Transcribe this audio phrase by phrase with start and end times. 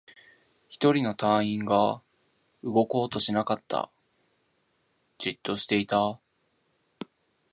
[0.67, 2.01] 一人の隊員が
[2.63, 3.91] 動こうとしなかった。
[5.19, 6.19] じっとしていた。